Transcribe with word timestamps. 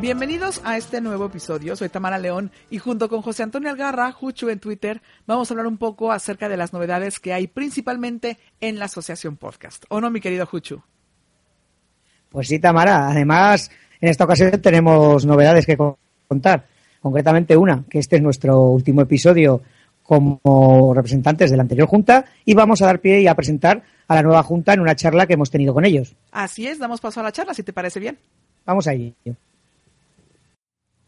Bienvenidos 0.00 0.60
a 0.62 0.76
este 0.76 1.00
nuevo 1.00 1.24
episodio. 1.24 1.74
Soy 1.74 1.88
Tamara 1.88 2.18
León 2.18 2.50
y 2.68 2.78
junto 2.78 3.08
con 3.08 3.22
José 3.22 3.42
Antonio 3.42 3.70
Algarra, 3.70 4.12
Juchu 4.12 4.50
en 4.50 4.60
Twitter, 4.60 5.00
vamos 5.26 5.50
a 5.50 5.54
hablar 5.54 5.66
un 5.66 5.78
poco 5.78 6.12
acerca 6.12 6.50
de 6.50 6.58
las 6.58 6.74
novedades 6.74 7.18
que 7.18 7.32
hay 7.32 7.46
principalmente 7.46 8.36
en 8.60 8.78
la 8.78 8.84
Asociación 8.84 9.38
Podcast. 9.38 9.86
¿O 9.88 10.02
no, 10.02 10.10
mi 10.10 10.20
querido 10.20 10.44
Juchu? 10.44 10.82
Pues 12.28 12.48
sí, 12.48 12.58
Tamara. 12.58 13.08
Además, 13.08 13.70
en 13.98 14.10
esta 14.10 14.24
ocasión 14.24 14.50
tenemos 14.60 15.24
novedades 15.24 15.64
que 15.64 15.78
contar. 16.28 16.66
Concretamente 17.00 17.56
una, 17.56 17.84
que 17.88 17.98
este 17.98 18.16
es 18.16 18.22
nuestro 18.22 18.60
último 18.64 19.00
episodio 19.00 19.62
como 20.02 20.92
representantes 20.94 21.50
de 21.50 21.56
la 21.56 21.62
anterior 21.62 21.88
Junta 21.88 22.26
y 22.44 22.52
vamos 22.52 22.82
a 22.82 22.86
dar 22.86 23.00
pie 23.00 23.22
y 23.22 23.28
a 23.28 23.34
presentar 23.34 23.82
a 24.06 24.14
la 24.14 24.22
nueva 24.22 24.42
Junta 24.42 24.74
en 24.74 24.80
una 24.80 24.94
charla 24.94 25.26
que 25.26 25.34
hemos 25.34 25.50
tenido 25.50 25.72
con 25.72 25.86
ellos. 25.86 26.14
Así 26.32 26.66
es, 26.66 26.78
damos 26.78 27.00
paso 27.00 27.20
a 27.20 27.22
la 27.22 27.32
charla, 27.32 27.54
si 27.54 27.62
te 27.62 27.72
parece 27.72 27.98
bien. 27.98 28.18
Vamos 28.66 28.86
a 28.86 28.92
ello. 28.92 29.14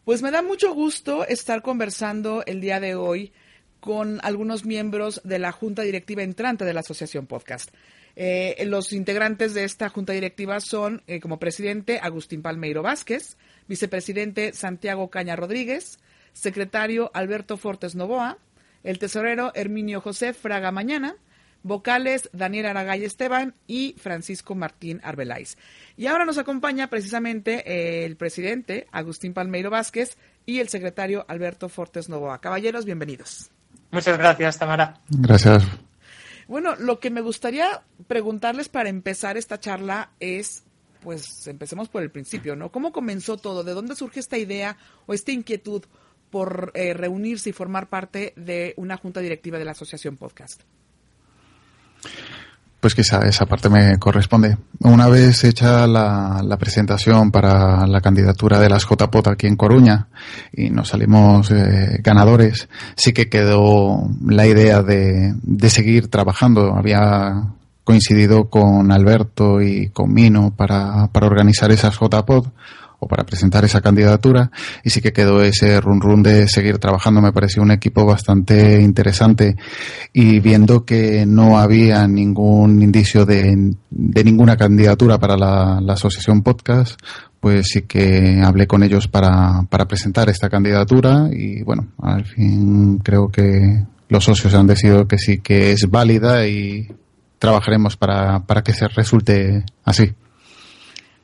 Pues 0.08 0.22
me 0.22 0.30
da 0.30 0.40
mucho 0.40 0.72
gusto 0.72 1.26
estar 1.26 1.60
conversando 1.60 2.42
el 2.46 2.62
día 2.62 2.80
de 2.80 2.94
hoy 2.94 3.30
con 3.78 4.20
algunos 4.22 4.64
miembros 4.64 5.20
de 5.22 5.38
la 5.38 5.52
Junta 5.52 5.82
Directiva 5.82 6.22
entrante 6.22 6.64
de 6.64 6.72
la 6.72 6.80
Asociación 6.80 7.26
Podcast. 7.26 7.74
Eh, 8.16 8.56
los 8.64 8.94
integrantes 8.94 9.52
de 9.52 9.64
esta 9.64 9.90
Junta 9.90 10.14
Directiva 10.14 10.60
son, 10.60 11.02
eh, 11.08 11.20
como 11.20 11.38
presidente, 11.38 12.00
Agustín 12.02 12.40
Palmeiro 12.40 12.82
Vázquez, 12.82 13.36
vicepresidente 13.66 14.54
Santiago 14.54 15.10
Caña 15.10 15.36
Rodríguez, 15.36 15.98
secretario 16.32 17.10
Alberto 17.12 17.58
Fortes 17.58 17.94
Novoa, 17.94 18.38
el 18.84 18.98
tesorero 18.98 19.52
Herminio 19.54 20.00
José 20.00 20.32
Fraga 20.32 20.72
Mañana, 20.72 21.16
vocales 21.62 22.30
Daniel 22.32 22.66
Aragay 22.66 23.04
Esteban 23.04 23.54
y 23.66 23.94
Francisco 23.98 24.54
Martín 24.54 25.00
Arbeláez. 25.02 25.56
Y 25.96 26.06
ahora 26.06 26.24
nos 26.24 26.38
acompaña 26.38 26.88
precisamente 26.88 27.62
eh, 27.66 28.04
el 28.04 28.16
presidente 28.16 28.86
Agustín 28.92 29.34
Palmeiro 29.34 29.70
Vázquez 29.70 30.16
y 30.46 30.60
el 30.60 30.68
secretario 30.68 31.24
Alberto 31.28 31.68
Fortes 31.68 32.08
Novoa. 32.08 32.40
Caballeros, 32.40 32.84
bienvenidos. 32.84 33.50
Muchas 33.90 34.18
gracias, 34.18 34.58
Tamara. 34.58 35.00
Gracias. 35.08 35.64
Bueno, 36.46 36.76
lo 36.76 36.98
que 36.98 37.10
me 37.10 37.20
gustaría 37.20 37.82
preguntarles 38.06 38.68
para 38.70 38.88
empezar 38.88 39.36
esta 39.36 39.60
charla 39.60 40.12
es, 40.18 40.64
pues 41.02 41.46
empecemos 41.46 41.90
por 41.90 42.02
el 42.02 42.10
principio, 42.10 42.56
¿no? 42.56 42.72
¿Cómo 42.72 42.92
comenzó 42.92 43.36
todo? 43.36 43.64
¿De 43.64 43.74
dónde 43.74 43.94
surge 43.94 44.20
esta 44.20 44.38
idea 44.38 44.78
o 45.06 45.12
esta 45.12 45.32
inquietud 45.32 45.84
por 46.30 46.72
eh, 46.74 46.94
reunirse 46.94 47.50
y 47.50 47.52
formar 47.52 47.88
parte 47.88 48.32
de 48.36 48.72
una 48.76 48.96
junta 48.96 49.20
directiva 49.20 49.58
de 49.58 49.66
la 49.66 49.72
Asociación 49.72 50.16
Podcast? 50.16 50.62
Pues 52.80 52.94
quizá 52.94 53.26
esa 53.26 53.46
parte 53.46 53.68
me 53.68 53.98
corresponde. 53.98 54.56
Una 54.80 55.08
vez 55.08 55.42
hecha 55.42 55.86
la, 55.88 56.56
presentación 56.60 57.32
para 57.32 57.86
la 57.88 58.00
candidatura 58.00 58.60
de 58.60 58.68
las 58.68 58.84
JPOT 58.86 59.28
aquí 59.28 59.48
en 59.48 59.56
Coruña 59.56 60.06
y 60.52 60.70
nos 60.70 60.88
salimos 60.88 61.50
eh, 61.50 61.98
ganadores, 62.02 62.68
sí 62.94 63.12
que 63.12 63.28
quedó 63.28 64.08
la 64.24 64.46
idea 64.46 64.82
de, 64.82 65.34
de 65.42 65.70
seguir 65.70 66.08
trabajando. 66.08 66.72
Había 66.76 67.48
coincidido 67.82 68.48
con 68.48 68.92
Alberto 68.92 69.60
y 69.60 69.88
con 69.88 70.12
Mino 70.12 70.54
para, 70.54 71.08
para 71.08 71.26
organizar 71.26 71.72
esas 71.72 71.98
JPOT 71.98 72.52
o 72.98 73.06
para 73.06 73.24
presentar 73.24 73.64
esa 73.64 73.80
candidatura 73.80 74.50
y 74.82 74.90
sí 74.90 75.00
que 75.00 75.12
quedó 75.12 75.42
ese 75.42 75.80
run 75.80 76.00
run 76.00 76.22
de 76.22 76.48
seguir 76.48 76.78
trabajando 76.78 77.20
me 77.20 77.32
pareció 77.32 77.62
un 77.62 77.70
equipo 77.70 78.04
bastante 78.04 78.80
interesante 78.80 79.56
y 80.12 80.40
viendo 80.40 80.84
que 80.84 81.24
no 81.26 81.58
había 81.58 82.06
ningún 82.08 82.82
indicio 82.82 83.24
de, 83.24 83.74
de 83.90 84.24
ninguna 84.24 84.56
candidatura 84.56 85.18
para 85.18 85.36
la, 85.36 85.80
la, 85.80 85.92
asociación 85.92 86.42
podcast 86.42 86.98
pues 87.40 87.68
sí 87.68 87.82
que 87.82 88.40
hablé 88.44 88.66
con 88.66 88.82
ellos 88.82 89.06
para, 89.06 89.62
para 89.68 89.86
presentar 89.86 90.28
esta 90.28 90.48
candidatura 90.48 91.28
y 91.32 91.62
bueno 91.62 91.88
al 92.02 92.24
fin 92.24 92.98
creo 92.98 93.28
que 93.28 93.84
los 94.08 94.24
socios 94.24 94.54
han 94.54 94.66
decidido 94.66 95.06
que 95.06 95.18
sí 95.18 95.38
que 95.38 95.72
es 95.72 95.88
válida 95.88 96.46
y 96.46 96.88
trabajaremos 97.38 97.96
para, 97.96 98.40
para 98.40 98.62
que 98.62 98.72
se 98.72 98.88
resulte 98.88 99.64
así. 99.84 100.14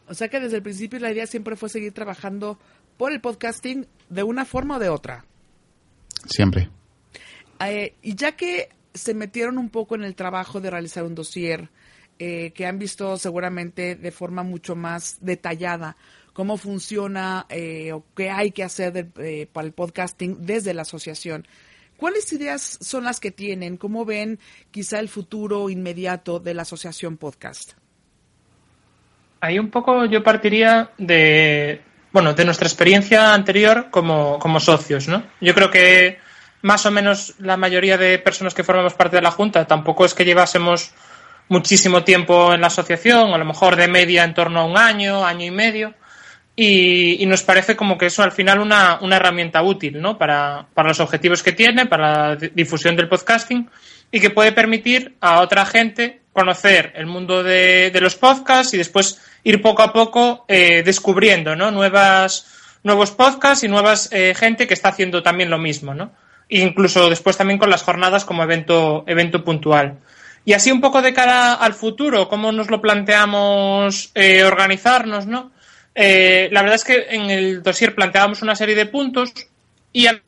O 0.09 0.15
sea 0.15 0.28
que 0.28 0.41
desde 0.41 0.56
el 0.56 0.62
principio 0.62 0.98
la 0.98 1.12
idea 1.12 1.26
siempre 1.26 1.56
fue 1.56 1.69
seguir 1.69 1.92
trabajando 1.92 2.59
por 2.97 3.12
el 3.12 3.20
podcasting 3.20 3.87
de 4.09 4.22
una 4.22 4.44
forma 4.44 4.76
o 4.76 4.78
de 4.78 4.88
otra. 4.88 5.25
Siempre. 6.26 6.70
Eh, 7.60 7.94
y 8.03 8.14
ya 8.14 8.32
que 8.32 8.69
se 8.93 9.14
metieron 9.14 9.59
un 9.59 9.70
poco 9.70 9.94
en 9.94 10.04
el 10.04 10.14
trabajo 10.14 10.60
de 10.60 10.70
realizar 10.70 11.04
un 11.04 11.14
dossier, 11.14 11.70
eh, 12.20 12.53
que 12.54 12.64
han 12.64 12.78
visto 12.78 13.19
seguramente 13.19 13.97
de 13.97 14.12
forma 14.12 14.44
mucho 14.44 14.76
más 14.76 15.19
detallada 15.20 15.97
cómo 16.32 16.56
funciona 16.59 17.47
eh, 17.48 17.93
o 17.93 18.04
qué 18.14 18.31
hay 18.31 18.53
que 18.53 18.62
hacer 18.62 18.93
de, 18.93 19.09
eh, 19.16 19.47
para 19.50 19.66
el 19.66 19.72
podcasting 19.72 20.44
desde 20.47 20.75
la 20.75 20.82
asociación. 20.82 21.47
¿Cuáles 21.97 22.32
ideas 22.32 22.78
son 22.81 23.04
las 23.04 23.19
que 23.19 23.31
tienen? 23.31 23.76
¿Cómo 23.76 24.04
ven 24.04 24.38
quizá 24.70 25.00
el 25.00 25.09
futuro 25.09 25.70
inmediato 25.70 26.38
de 26.38 26.54
la 26.54 26.62
asociación 26.62 27.16
podcast? 27.16 27.72
Ahí 29.44 29.59
un 29.59 29.71
poco 29.71 30.06
yo 30.06 30.22
partiría 30.22 30.91
de, 30.97 31.82
bueno, 32.12 32.32
de 32.32 32.44
nuestra 32.44 32.66
experiencia 32.66 33.34
anterior 33.34 33.88
como, 33.91 34.38
como 34.38 34.59
socios, 34.59 35.06
¿no? 35.09 35.22
Yo 35.41 35.55
creo 35.55 35.71
que 35.71 36.19
más 36.62 36.87
o 36.87 36.91
menos 36.91 37.34
la 37.38 37.56
mayoría 37.56 37.99
de 37.99 38.19
personas 38.19 38.55
que 38.55 38.65
formamos 38.65 38.94
parte 38.94 39.16
de 39.16 39.22
la 39.22 39.31
Junta 39.31 39.66
tampoco 39.66 40.06
es 40.06 40.15
que 40.15 40.25
llevásemos 40.25 40.93
muchísimo 41.49 42.05
tiempo 42.05 42.55
en 42.55 42.62
la 42.62 42.69
asociación, 42.69 43.34
a 43.34 43.38
lo 43.38 43.44
mejor 43.44 43.77
de 43.77 43.87
media 43.87 44.25
en 44.25 44.32
torno 44.32 44.60
a 44.60 44.65
un 44.65 44.78
año, 44.78 45.27
año 45.27 45.44
y 45.44 45.50
medio, 45.50 45.93
y, 46.56 47.22
y 47.22 47.26
nos 47.26 47.43
parece 47.43 47.76
como 47.76 47.99
que 47.99 48.06
eso 48.06 48.22
al 48.22 48.32
final 48.32 48.61
una, 48.61 48.99
una 49.03 49.16
herramienta 49.16 49.62
útil, 49.62 50.00
¿no? 50.00 50.16
Para, 50.16 50.66
para 50.72 50.88
los 50.88 51.00
objetivos 51.00 51.43
que 51.43 51.53
tiene, 51.53 51.84
para 51.84 52.31
la 52.31 52.37
difusión 52.37 52.97
del 52.97 53.09
podcasting 53.09 53.69
y 54.11 54.21
que 54.21 54.31
puede 54.31 54.53
permitir 54.53 55.16
a 55.21 55.41
otra 55.41 55.66
gente 55.66 56.23
conocer 56.34 56.92
el 56.96 57.06
mundo 57.06 57.42
de, 57.42 57.90
los 58.02 58.16
podcasts 58.16 58.74
y 58.74 58.76
después 58.76 59.18
ir 59.44 59.62
poco 59.62 59.82
a 59.82 59.92
poco 59.92 60.44
eh, 60.48 60.82
descubriendo 60.84 61.56
¿no? 61.56 61.70
nuevas, 61.70 62.46
nuevos 62.82 63.12
podcasts 63.12 63.64
y 63.64 63.68
nuevas 63.68 64.10
eh, 64.12 64.34
gente 64.36 64.66
que 64.66 64.74
está 64.74 64.90
haciendo 64.90 65.22
también 65.22 65.48
lo 65.48 65.58
mismo, 65.58 65.94
¿no? 65.94 66.12
Incluso 66.50 67.08
después 67.08 67.38
también 67.38 67.58
con 67.58 67.70
las 67.70 67.82
jornadas 67.82 68.26
como 68.26 68.42
evento, 68.42 69.04
evento 69.06 69.42
puntual. 69.42 69.98
Y 70.44 70.52
así 70.52 70.70
un 70.70 70.80
poco 70.80 71.00
de 71.00 71.14
cara 71.14 71.54
al 71.54 71.72
futuro, 71.72 72.28
cómo 72.28 72.52
nos 72.52 72.70
lo 72.70 72.82
planteamos 72.82 74.10
eh, 74.14 74.44
organizarnos, 74.44 75.26
¿no? 75.26 75.52
Eh, 75.94 76.48
la 76.52 76.60
verdad 76.60 76.76
es 76.76 76.84
que 76.84 77.06
en 77.10 77.30
el 77.30 77.62
dossier 77.62 77.94
planteábamos 77.94 78.42
una 78.42 78.56
serie 78.56 78.74
de 78.74 78.86
puntos 78.86 79.32
y 79.92 80.06
a 80.08 80.20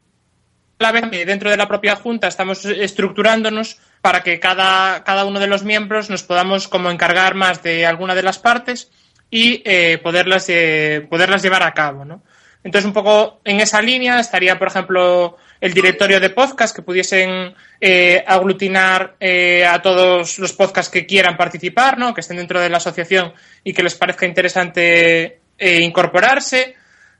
la 0.78 0.92
vez 0.92 1.10
dentro 1.26 1.50
de 1.50 1.56
la 1.56 1.68
propia 1.68 1.96
junta 1.96 2.28
estamos 2.28 2.64
estructurándonos 2.64 3.78
para 4.00 4.22
que 4.22 4.38
cada, 4.40 5.04
cada 5.04 5.24
uno 5.24 5.40
de 5.40 5.46
los 5.46 5.64
miembros 5.64 6.10
nos 6.10 6.22
podamos 6.22 6.68
como 6.68 6.90
encargar 6.90 7.34
más 7.34 7.62
de 7.62 7.86
alguna 7.86 8.14
de 8.14 8.22
las 8.22 8.38
partes 8.38 8.90
y 9.30 9.62
eh, 9.64 9.98
poderlas, 10.02 10.46
eh, 10.48 11.06
poderlas 11.10 11.42
llevar 11.42 11.62
a 11.62 11.74
cabo, 11.74 12.04
¿no? 12.04 12.22
Entonces, 12.62 12.86
un 12.86 12.92
poco 12.92 13.40
en 13.44 13.60
esa 13.60 13.80
línea 13.80 14.18
estaría, 14.18 14.58
por 14.58 14.66
ejemplo, 14.66 15.36
el 15.60 15.72
directorio 15.72 16.20
de 16.20 16.30
podcast 16.30 16.74
que 16.74 16.82
pudiesen 16.82 17.54
eh, 17.80 18.24
aglutinar 18.26 19.16
eh, 19.20 19.64
a 19.64 19.80
todos 19.80 20.38
los 20.38 20.52
podcasts 20.52 20.90
que 20.90 21.06
quieran 21.06 21.36
participar, 21.36 21.98
¿no? 21.98 22.12
que 22.12 22.20
estén 22.20 22.36
dentro 22.36 22.60
de 22.60 22.68
la 22.68 22.78
asociación 22.78 23.32
y 23.64 23.72
que 23.72 23.82
les 23.82 23.94
parezca 23.94 24.26
interesante 24.26 25.40
eh, 25.58 25.80
incorporarse. 25.80 26.74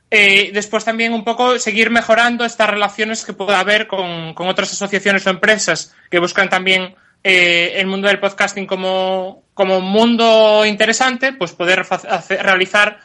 Después 0.09 0.85
también 0.85 1.13
un 1.13 1.23
poco 1.23 1.59
seguir 1.59 1.89
mejorando 1.89 2.45
estas 2.45 2.69
relaciones 2.69 3.25
que 3.25 3.33
pueda 3.33 3.59
haber 3.59 3.87
con, 3.87 4.33
con 4.33 4.47
otras 4.47 4.71
asociaciones 4.71 5.27
o 5.27 5.29
empresas 5.29 5.93
que 6.09 6.19
buscan 6.19 6.49
también 6.49 6.95
el 7.23 7.87
mundo 7.87 8.07
del 8.07 8.19
podcasting 8.19 8.65
como, 8.65 9.43
como 9.53 9.81
mundo 9.81 10.65
interesante, 10.65 11.33
pues 11.33 11.51
poder 11.51 11.85
hacer, 11.89 12.43
realizar 12.43 12.99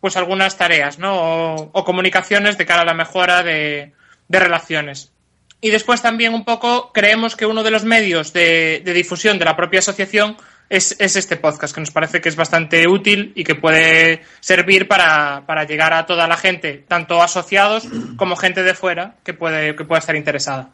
pues 0.00 0.16
algunas 0.16 0.56
tareas, 0.56 0.98
¿no? 0.98 1.14
O, 1.16 1.70
o, 1.72 1.84
comunicaciones 1.84 2.56
de 2.56 2.66
cara 2.66 2.82
a 2.82 2.84
la 2.84 2.94
mejora 2.94 3.42
de, 3.42 3.92
de, 4.28 4.38
relaciones. 4.38 5.12
Y 5.60 5.70
después 5.70 6.02
también 6.02 6.34
un 6.34 6.44
poco 6.44 6.92
creemos 6.92 7.34
que 7.34 7.46
uno 7.46 7.62
de 7.64 7.72
los 7.72 7.84
medios 7.84 8.32
de 8.32 8.80
difusión 8.84 9.38
de 9.38 9.44
la 9.44 9.56
propia 9.56 9.80
asociación 9.80 10.36
es, 10.68 10.94
este 11.00 11.36
podcast, 11.36 11.74
que 11.74 11.80
nos 11.80 11.90
parece 11.90 12.20
que 12.20 12.28
es 12.28 12.36
bastante 12.36 12.86
útil 12.88 13.32
y 13.34 13.44
que 13.44 13.54
puede 13.54 14.22
servir 14.40 14.88
para, 14.88 15.44
para 15.46 15.64
llegar 15.64 15.92
a 15.92 16.06
toda 16.06 16.26
la 16.26 16.36
gente, 16.36 16.84
tanto 16.86 17.22
asociados 17.22 17.88
como 18.16 18.36
gente 18.36 18.62
de 18.62 18.74
fuera 18.74 19.16
que 19.24 19.34
puede, 19.34 19.74
que 19.76 19.84
pueda 19.84 20.00
estar 20.00 20.16
interesada 20.16 20.70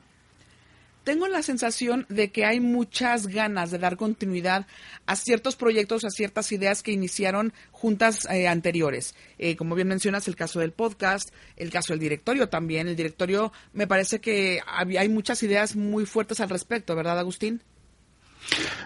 tengo 1.05 1.29
la 1.29 1.43
sensación 1.43 2.07
de 2.09 2.33
que 2.33 2.45
hay 2.47 2.61
muchas 2.61 3.27
ganas 3.27 3.71
de 3.71 3.79
dar 3.79 3.97
continuidad 3.97 4.67
a 5.07 5.17
ciertos 5.17 5.55
proyectos, 5.55 6.05
a 6.05 6.11
ciertas 6.11 6.51
ideas 6.51 6.83
que 6.83 6.93
iniciaron 6.93 7.53
juntas 7.71 8.27
eh, 8.31 8.49
anteriores. 8.49 9.15
Eh, 9.39 9.55
como 9.55 9.75
bien 9.75 9.89
mencionas, 9.89 10.27
el 10.27 10.35
caso 10.35 10.61
del 10.61 10.73
podcast, 10.73 11.31
el 11.57 11.71
caso 11.71 11.93
del 11.93 12.01
directorio 12.01 12.49
también. 12.49 12.89
El 12.89 12.97
directorio, 12.97 13.53
me 13.75 13.87
parece 13.87 14.21
que 14.21 14.61
hay 14.67 15.09
muchas 15.09 15.43
ideas 15.43 15.77
muy 15.77 16.07
fuertes 16.07 16.41
al 16.41 16.49
respecto, 16.49 16.97
¿verdad, 16.97 17.19
Agustín? 17.19 17.63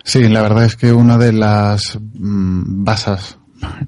Sí, 0.05 0.29
la 0.29 0.43
verdad 0.43 0.65
es 0.65 0.77
que 0.77 0.93
una 0.93 1.19
de 1.19 1.33
las 1.33 1.99
mm, 2.15 2.85
bases 2.85 3.39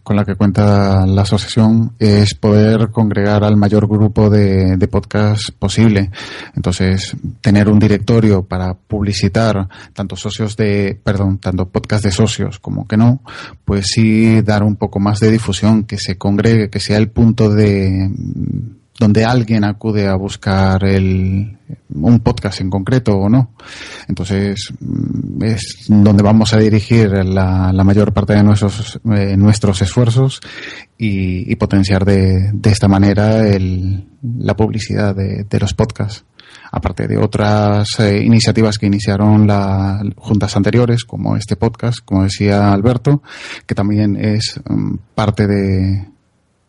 con 0.02 0.17
la 0.17 0.25
que 0.25 0.34
cuenta 0.34 1.06
la 1.06 1.22
asociación 1.22 1.94
es 1.99 2.34
poder 2.34 2.90
congregar 2.90 3.44
al 3.44 3.56
mayor 3.56 3.87
grupo 3.87 4.28
de, 4.28 4.76
de 4.76 4.88
podcasts 4.88 5.50
posible. 5.50 6.11
Entonces, 6.56 7.17
tener 7.40 7.69
un 7.69 7.78
directorio 7.78 8.44
para 8.44 8.75
publicitar 8.75 9.69
tanto 9.93 10.17
socios 10.17 10.56
de, 10.56 10.99
perdón, 11.02 11.38
tanto 11.38 11.69
podcast 11.69 12.05
de 12.05 12.12
socios 12.12 12.58
como 12.58 12.87
que 12.87 12.96
no, 12.96 13.22
pues 13.64 13.87
sí 13.87 14.43
dar 14.43 14.62
un 14.62 14.76
poco 14.76 14.99
más 14.99 15.20
de 15.20 15.31
difusión, 15.31 15.84
que 15.84 15.99
se 15.99 16.19
congregue, 16.19 16.70
que 16.70 16.81
sea 16.81 16.99
el 16.99 17.11
punto 17.11 17.50
de 17.50 18.11
donde 19.00 19.25
alguien 19.25 19.64
acude 19.64 20.06
a 20.06 20.14
buscar 20.14 20.85
el, 20.85 21.56
un 21.88 22.20
podcast 22.20 22.61
en 22.61 22.69
concreto 22.69 23.17
o 23.17 23.31
no. 23.31 23.55
Entonces, 24.06 24.75
mm, 24.79 25.43
es 25.43 25.87
donde 25.88 26.23
vamos 26.23 26.52
a 26.52 26.58
dirigir 26.58 27.11
la, 27.25 27.73
la 27.73 27.82
mayor 27.82 28.12
parte 28.12 28.35
de 28.35 28.43
nuestros, 28.43 29.00
eh, 29.11 29.38
nuestros 29.38 29.81
esfuerzos 29.81 30.41
y, 30.99 31.56
potenciar 31.56 32.05
de, 32.05 32.50
de, 32.52 32.70
esta 32.70 32.88
manera 32.88 33.49
el, 33.49 34.06
la 34.38 34.55
publicidad 34.55 35.17
de, 35.17 35.58
los 35.58 35.73
podcasts. 35.73 36.26
Aparte 36.70 37.08
de 37.08 37.17
otras 37.17 37.88
eh, 38.00 38.23
iniciativas 38.23 38.76
que 38.76 38.87
iniciaron 38.87 39.46
las 39.46 40.03
juntas 40.17 40.55
anteriores, 40.56 41.05
como 41.05 41.37
este 41.37 41.56
podcast, 41.56 42.00
como 42.05 42.25
decía 42.25 42.70
Alberto, 42.70 43.23
que 43.67 43.75
también 43.75 44.17
es 44.17 44.61
um, 44.69 44.99
parte 45.14 45.46
de, 45.46 46.09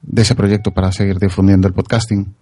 de 0.01 0.21
ese 0.21 0.35
proyecto 0.35 0.71
para 0.71 0.91
seguir 0.91 1.19
difundiendo 1.19 1.67
el 1.67 1.73
podcasting. 1.73 2.33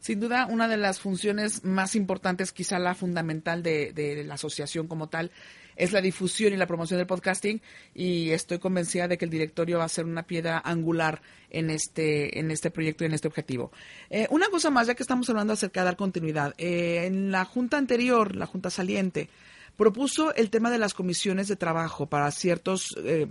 Sin 0.00 0.20
duda, 0.20 0.46
una 0.46 0.68
de 0.68 0.76
las 0.76 1.00
funciones 1.00 1.64
más 1.64 1.96
importantes, 1.96 2.52
quizá 2.52 2.78
la 2.78 2.94
fundamental 2.94 3.62
de, 3.62 3.92
de, 3.92 4.22
la 4.24 4.34
asociación 4.34 4.86
como 4.86 5.08
tal, 5.08 5.32
es 5.74 5.92
la 5.92 6.00
difusión 6.00 6.52
y 6.52 6.56
la 6.56 6.66
promoción 6.66 6.98
del 6.98 7.06
podcasting 7.06 7.60
y 7.94 8.30
estoy 8.30 8.58
convencida 8.58 9.08
de 9.08 9.18
que 9.18 9.24
el 9.24 9.30
directorio 9.30 9.78
va 9.78 9.84
a 9.84 9.88
ser 9.88 10.04
una 10.04 10.22
piedra 10.22 10.62
angular 10.64 11.22
en 11.50 11.70
este, 11.70 12.38
en 12.38 12.50
este 12.50 12.70
proyecto 12.70 13.04
y 13.04 13.08
en 13.08 13.14
este 13.14 13.28
objetivo. 13.28 13.72
Eh, 14.08 14.26
una 14.30 14.48
cosa 14.48 14.70
más, 14.70 14.86
ya 14.86 14.94
que 14.94 15.02
estamos 15.02 15.28
hablando 15.28 15.52
acerca 15.52 15.80
de 15.80 15.86
dar 15.86 15.96
continuidad. 15.96 16.54
Eh, 16.56 17.06
en 17.06 17.30
la 17.30 17.44
junta 17.44 17.76
anterior, 17.76 18.36
la 18.36 18.46
junta 18.46 18.70
saliente, 18.70 19.28
propuso 19.76 20.34
el 20.34 20.50
tema 20.50 20.70
de 20.70 20.78
las 20.78 20.94
comisiones 20.94 21.48
de 21.48 21.56
trabajo 21.56 22.06
para 22.06 22.30
ciertas 22.30 22.94
eh, 23.04 23.28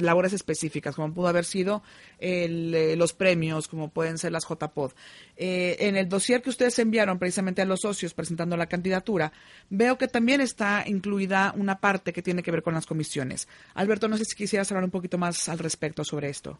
labores 0.00 0.32
específicas, 0.32 0.94
como 0.96 1.12
pudo 1.12 1.28
haber 1.28 1.44
sido 1.44 1.82
el, 2.18 2.74
eh, 2.74 2.96
los 2.96 3.12
premios, 3.12 3.68
como 3.68 3.88
pueden 3.90 4.18
ser 4.18 4.32
las 4.32 4.46
JPOD. 4.46 4.92
Eh, 5.36 5.76
en 5.80 5.96
el 5.96 6.08
dossier 6.08 6.42
que 6.42 6.50
ustedes 6.50 6.78
enviaron 6.78 7.18
precisamente 7.18 7.62
a 7.62 7.64
los 7.64 7.80
socios 7.80 8.14
presentando 8.14 8.56
la 8.56 8.66
candidatura, 8.66 9.32
veo 9.70 9.98
que 9.98 10.08
también 10.08 10.40
está 10.40 10.84
incluida 10.86 11.54
una 11.56 11.78
parte 11.78 12.12
que 12.12 12.22
tiene 12.22 12.42
que 12.42 12.50
ver 12.50 12.62
con 12.62 12.74
las 12.74 12.86
comisiones. 12.86 13.48
Alberto, 13.74 14.08
no 14.08 14.16
sé 14.16 14.24
si 14.24 14.34
quisieras 14.36 14.70
hablar 14.70 14.84
un 14.84 14.90
poquito 14.90 15.18
más 15.18 15.48
al 15.48 15.58
respecto 15.58 16.04
sobre 16.04 16.30
esto. 16.30 16.58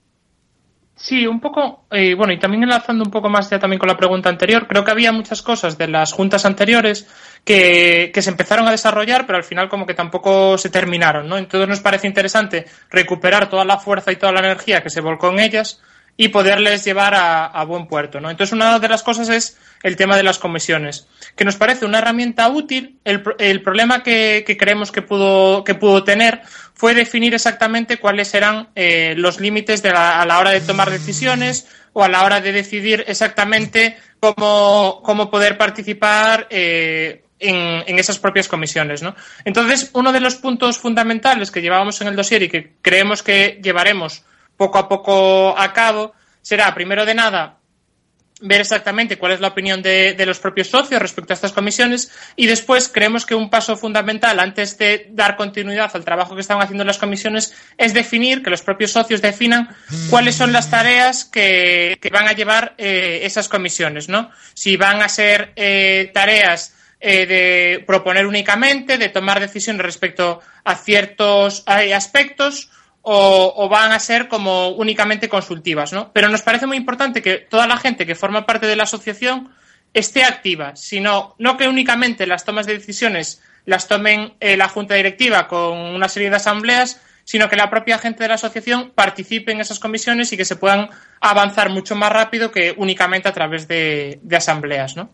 Sí, 0.94 1.26
un 1.26 1.40
poco, 1.40 1.86
eh, 1.90 2.14
bueno, 2.14 2.32
y 2.32 2.38
también 2.38 2.62
enlazando 2.62 3.02
un 3.02 3.10
poco 3.10 3.28
más 3.28 3.50
ya 3.50 3.58
también 3.58 3.80
con 3.80 3.88
la 3.88 3.96
pregunta 3.96 4.28
anterior, 4.28 4.68
creo 4.68 4.84
que 4.84 4.90
había 4.90 5.10
muchas 5.10 5.42
cosas 5.42 5.76
de 5.76 5.88
las 5.88 6.12
juntas 6.12 6.44
anteriores 6.44 7.08
que, 7.44 8.12
que, 8.14 8.22
se 8.22 8.30
empezaron 8.30 8.68
a 8.68 8.70
desarrollar, 8.70 9.26
pero 9.26 9.38
al 9.38 9.44
final 9.44 9.68
como 9.68 9.86
que 9.86 9.94
tampoco 9.94 10.56
se 10.58 10.70
terminaron, 10.70 11.28
¿no? 11.28 11.38
Entonces 11.38 11.68
nos 11.68 11.80
parece 11.80 12.06
interesante 12.06 12.66
recuperar 12.90 13.48
toda 13.48 13.64
la 13.64 13.78
fuerza 13.78 14.12
y 14.12 14.16
toda 14.16 14.32
la 14.32 14.40
energía 14.40 14.82
que 14.82 14.90
se 14.90 15.00
volcó 15.00 15.30
en 15.30 15.40
ellas 15.40 15.80
y 16.16 16.28
poderles 16.28 16.84
llevar 16.84 17.14
a, 17.14 17.46
a, 17.46 17.64
buen 17.64 17.86
puerto. 17.86 18.20
¿no? 18.20 18.30
Entonces, 18.30 18.52
una 18.52 18.78
de 18.78 18.88
las 18.88 19.02
cosas 19.02 19.28
es 19.28 19.58
el 19.82 19.96
tema 19.96 20.16
de 20.16 20.22
las 20.22 20.38
comisiones, 20.38 21.08
que 21.36 21.44
nos 21.44 21.56
parece 21.56 21.84
una 21.84 21.98
herramienta 21.98 22.48
útil. 22.48 22.98
El, 23.04 23.22
el 23.38 23.62
problema 23.62 24.02
que, 24.02 24.44
que, 24.46 24.56
creemos 24.56 24.92
que 24.92 25.02
pudo, 25.02 25.64
que 25.64 25.74
pudo 25.74 26.04
tener 26.04 26.42
fue 26.82 26.94
definir 26.94 27.32
exactamente 27.32 27.98
cuáles 27.98 28.34
eran 28.34 28.70
eh, 28.74 29.14
los 29.16 29.38
límites 29.38 29.84
a 29.84 30.26
la 30.26 30.38
hora 30.40 30.50
de 30.50 30.60
tomar 30.60 30.90
decisiones 30.90 31.68
o 31.92 32.02
a 32.02 32.08
la 32.08 32.24
hora 32.24 32.40
de 32.40 32.50
decidir 32.50 33.04
exactamente 33.06 33.96
cómo, 34.18 35.00
cómo 35.04 35.30
poder 35.30 35.56
participar 35.56 36.48
eh, 36.50 37.22
en, 37.38 37.84
en, 37.86 37.98
esas 38.00 38.18
propias 38.18 38.48
comisiones. 38.48 39.00
¿no? 39.00 39.14
Entonces, 39.44 39.92
uno 39.92 40.12
de 40.12 40.18
los 40.18 40.34
puntos 40.34 40.76
fundamentales 40.76 41.52
que 41.52 41.62
llevábamos 41.62 42.00
en 42.00 42.08
el 42.08 42.16
dossier 42.16 42.42
y 42.42 42.48
que 42.48 42.72
creemos 42.82 43.22
que 43.22 43.60
llevaremos 43.62 44.24
poco 44.56 44.78
a 44.78 44.88
poco 44.88 45.56
a 45.56 45.72
cabo 45.72 46.14
será, 46.40 46.74
primero 46.74 47.06
de 47.06 47.14
nada, 47.14 47.58
ver 48.42 48.60
exactamente 48.60 49.16
cuál 49.16 49.32
es 49.32 49.40
la 49.40 49.48
opinión 49.48 49.82
de, 49.82 50.16
los 50.26 50.38
propios 50.38 50.68
socios 50.68 51.00
respecto 51.00 51.32
a 51.32 51.34
estas 51.34 51.52
comisiones 51.52 52.10
y 52.36 52.46
después 52.46 52.88
creemos 52.88 53.24
que 53.24 53.34
un 53.34 53.50
paso 53.50 53.76
fundamental 53.76 54.38
antes 54.40 54.76
de 54.78 55.06
dar 55.10 55.36
continuidad 55.36 55.90
al 55.94 56.04
trabajo 56.04 56.34
que 56.34 56.40
están 56.40 56.60
haciendo 56.60 56.84
las 56.84 56.98
comisiones 56.98 57.54
es 57.78 57.94
definir, 57.94 58.42
que 58.42 58.50
los 58.50 58.62
propios 58.62 58.92
socios 58.92 59.22
definan 59.22 59.74
cuáles 60.10 60.34
son 60.34 60.52
las 60.52 60.70
tareas 60.70 61.24
que, 61.24 61.98
van 62.12 62.28
a 62.28 62.32
llevar 62.32 62.74
eh, 62.76 63.20
esas 63.22 63.48
comisiones, 63.48 64.08
¿no? 64.08 64.30
Si 64.52 64.76
van 64.76 65.00
a 65.00 65.08
ser 65.08 65.52
eh, 65.56 66.10
tareas 66.12 66.74
eh, 67.00 67.26
de 67.26 67.84
proponer 67.86 68.26
únicamente, 68.26 68.98
de 68.98 69.08
tomar 69.08 69.40
decisiones 69.40 69.82
respecto 69.82 70.40
a 70.64 70.74
ciertos 70.74 71.64
aspectos 71.66 72.70
o, 73.02 73.68
van 73.68 73.92
a 73.92 73.98
ser 73.98 74.28
como 74.28 74.68
únicamente 74.68 75.28
consultivas, 75.28 75.92
¿no? 75.92 76.12
Pero 76.12 76.28
nos 76.28 76.42
parece 76.42 76.66
muy 76.66 76.76
importante 76.76 77.20
que 77.20 77.38
toda 77.38 77.66
la 77.66 77.76
gente 77.76 78.06
que 78.06 78.14
forma 78.14 78.46
parte 78.46 78.66
de 78.66 78.76
la 78.76 78.84
asociación 78.84 79.50
esté 79.92 80.24
activa, 80.24 80.76
sino 80.76 81.34
no 81.38 81.56
que 81.56 81.68
únicamente 81.68 82.26
las 82.26 82.44
tomas 82.44 82.66
de 82.66 82.74
decisiones 82.74 83.42
las 83.64 83.88
tomen 83.88 84.34
eh, 84.40 84.56
la 84.56 84.68
junta 84.68 84.94
directiva 84.94 85.48
con 85.48 85.76
una 85.78 86.08
serie 86.08 86.30
de 86.30 86.36
asambleas, 86.36 87.00
sino 87.24 87.48
que 87.48 87.56
la 87.56 87.70
propia 87.70 87.98
gente 87.98 88.24
de 88.24 88.28
la 88.28 88.34
asociación 88.34 88.92
participe 88.94 89.52
en 89.52 89.60
esas 89.60 89.78
comisiones 89.78 90.32
y 90.32 90.36
que 90.36 90.44
se 90.44 90.56
puedan 90.56 90.88
avanzar 91.20 91.70
mucho 91.70 91.94
más 91.94 92.12
rápido 92.12 92.50
que 92.50 92.74
únicamente 92.76 93.28
a 93.28 93.32
través 93.32 93.68
de, 93.68 94.18
de 94.22 94.36
asambleas, 94.36 94.96
¿no? 94.96 95.10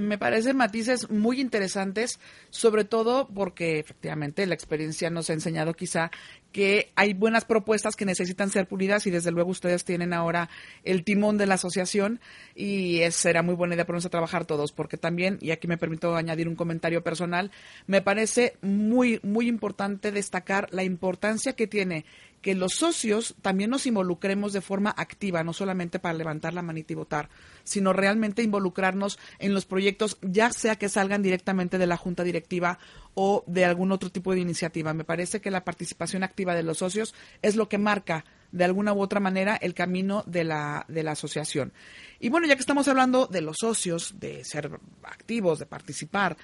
me 0.00 0.18
parecen 0.18 0.56
matices 0.56 1.10
muy 1.10 1.40
interesantes, 1.40 2.18
sobre 2.50 2.84
todo 2.84 3.28
porque 3.28 3.78
efectivamente 3.78 4.46
la 4.46 4.54
experiencia 4.54 5.10
nos 5.10 5.30
ha 5.30 5.34
enseñado 5.34 5.74
quizá 5.74 6.10
que 6.52 6.90
hay 6.96 7.14
buenas 7.14 7.44
propuestas 7.44 7.96
que 7.96 8.04
necesitan 8.04 8.50
ser 8.50 8.66
pulidas 8.66 9.06
y 9.06 9.10
desde 9.10 9.30
luego 9.30 9.50
ustedes 9.50 9.84
tienen 9.84 10.12
ahora 10.12 10.48
el 10.84 11.04
timón 11.04 11.38
de 11.38 11.46
la 11.46 11.54
asociación 11.54 12.20
y 12.54 13.00
será 13.10 13.42
muy 13.42 13.54
buena 13.54 13.74
idea 13.74 13.86
ponernos 13.86 14.06
a 14.06 14.10
trabajar 14.10 14.44
todos 14.44 14.72
porque 14.72 14.96
también, 14.96 15.38
y 15.40 15.50
aquí 15.50 15.68
me 15.68 15.78
permito 15.78 16.16
añadir 16.16 16.48
un 16.48 16.56
comentario 16.56 17.02
personal, 17.02 17.50
me 17.86 18.02
parece 18.02 18.56
muy, 18.62 19.20
muy 19.22 19.48
importante 19.48 20.12
destacar 20.12 20.68
la 20.72 20.82
importancia 20.82 21.54
que 21.54 21.66
tiene 21.66 22.04
que 22.40 22.54
los 22.54 22.74
socios 22.74 23.34
también 23.42 23.70
nos 23.70 23.86
involucremos 23.86 24.52
de 24.52 24.60
forma 24.60 24.94
activa, 24.96 25.44
no 25.44 25.52
solamente 25.52 25.98
para 25.98 26.14
levantar 26.14 26.54
la 26.54 26.62
manita 26.62 26.92
y 26.92 26.96
votar, 26.96 27.28
sino 27.64 27.92
realmente 27.92 28.42
involucrarnos 28.42 29.18
en 29.38 29.52
los 29.52 29.66
proyectos, 29.66 30.16
ya 30.22 30.50
sea 30.50 30.76
que 30.76 30.88
salgan 30.88 31.22
directamente 31.22 31.76
de 31.76 31.86
la 31.86 31.98
junta 31.98 32.24
directiva 32.24 32.78
o 33.14 33.44
de 33.46 33.64
algún 33.64 33.92
otro 33.92 34.10
tipo 34.10 34.32
de 34.32 34.40
iniciativa. 34.40 34.94
Me 34.94 35.04
parece 35.04 35.40
que 35.40 35.50
la 35.50 35.64
participación 35.64 36.22
activa 36.22 36.39
de 36.44 36.62
los 36.62 36.78
socios 36.78 37.14
es 37.42 37.56
lo 37.56 37.68
que 37.68 37.78
marca 37.78 38.24
de 38.52 38.64
alguna 38.64 38.92
u 38.92 39.00
otra 39.00 39.20
manera 39.20 39.56
el 39.56 39.74
camino 39.74 40.24
de 40.26 40.44
la, 40.44 40.84
de 40.88 41.02
la 41.02 41.12
asociación. 41.12 41.72
Y 42.18 42.28
bueno, 42.28 42.46
ya 42.46 42.56
que 42.56 42.60
estamos 42.60 42.88
hablando 42.88 43.26
de 43.26 43.42
los 43.42 43.56
socios, 43.60 44.14
de 44.18 44.44
ser 44.44 44.70
activos, 45.04 45.58
de 45.58 45.66
participar, 45.66 46.36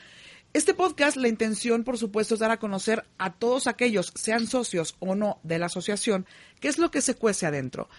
este 0.52 0.72
podcast, 0.72 1.16
la 1.16 1.28
intención, 1.28 1.84
por 1.84 1.98
supuesto, 1.98 2.34
es 2.34 2.40
dar 2.40 2.50
a 2.50 2.58
conocer 2.58 3.04
a 3.18 3.34
todos 3.34 3.66
aquellos, 3.66 4.12
sean 4.14 4.46
socios 4.46 4.96
o 5.00 5.14
no 5.14 5.38
de 5.42 5.58
la 5.58 5.66
asociación, 5.66 6.24
qué 6.60 6.68
es 6.68 6.78
lo 6.78 6.90
que 6.90 7.02
se 7.02 7.14
cuece 7.14 7.44
adentro. 7.44 7.90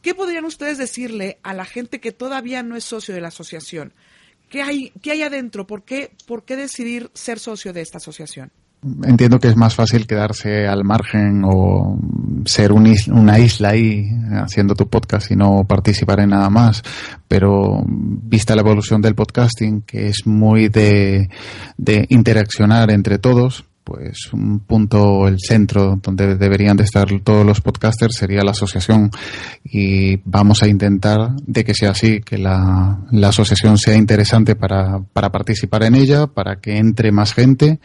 ¿Qué 0.00 0.14
podrían 0.14 0.44
ustedes 0.44 0.78
decirle 0.78 1.40
a 1.42 1.54
la 1.54 1.64
gente 1.64 2.00
que 2.00 2.12
todavía 2.12 2.62
no 2.62 2.76
es 2.76 2.84
socio 2.84 3.14
de 3.14 3.20
la 3.20 3.28
asociación? 3.28 3.94
¿Qué 4.48 4.62
hay, 4.62 4.90
qué 5.02 5.10
hay 5.10 5.22
adentro? 5.22 5.66
¿Por 5.66 5.82
qué, 5.82 6.12
¿Por 6.26 6.44
qué 6.44 6.56
decidir 6.56 7.10
ser 7.14 7.40
socio 7.40 7.72
de 7.72 7.80
esta 7.80 7.98
asociación? 7.98 8.52
Entiendo 9.02 9.40
que 9.40 9.48
es 9.48 9.56
más 9.56 9.74
fácil 9.74 10.06
quedarse 10.06 10.66
al 10.68 10.84
margen 10.84 11.42
o 11.44 11.98
ser 12.44 12.72
una 12.72 13.38
isla 13.38 13.70
ahí 13.70 14.06
haciendo 14.30 14.74
tu 14.74 14.88
podcast 14.88 15.30
y 15.32 15.36
no 15.36 15.64
participar 15.64 16.20
en 16.20 16.30
nada 16.30 16.48
más. 16.48 16.82
Pero 17.26 17.82
vista 17.86 18.54
la 18.54 18.62
evolución 18.62 19.02
del 19.02 19.16
podcasting, 19.16 19.82
que 19.82 20.06
es 20.08 20.26
muy 20.26 20.68
de, 20.68 21.28
de 21.76 22.06
interaccionar 22.08 22.92
entre 22.92 23.18
todos, 23.18 23.64
pues 23.88 24.32
un 24.34 24.60
punto, 24.60 25.26
el 25.26 25.38
centro 25.40 25.98
donde 26.02 26.36
deberían 26.36 26.76
de 26.76 26.84
estar 26.84 27.08
todos 27.24 27.46
los 27.46 27.62
podcasters 27.62 28.16
sería 28.16 28.44
la 28.44 28.50
asociación 28.50 29.10
y 29.64 30.16
vamos 30.26 30.62
a 30.62 30.68
intentar 30.68 31.34
de 31.46 31.64
que 31.64 31.72
sea 31.72 31.92
así, 31.92 32.20
que 32.20 32.36
la, 32.36 33.00
la 33.10 33.28
asociación 33.28 33.78
sea 33.78 33.96
interesante 33.96 34.56
para, 34.56 35.00
para 35.00 35.32
participar 35.32 35.84
en 35.84 35.94
ella, 35.94 36.26
para 36.26 36.60
que 36.60 36.76
entre 36.76 37.12
más 37.12 37.32
gente 37.32 37.80